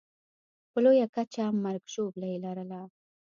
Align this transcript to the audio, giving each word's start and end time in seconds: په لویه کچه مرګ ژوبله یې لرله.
په 0.71 0.77
لویه 0.83 1.07
کچه 1.15 1.45
مرګ 1.63 1.83
ژوبله 1.93 2.27
یې 2.31 2.37
لرله. 2.45 2.81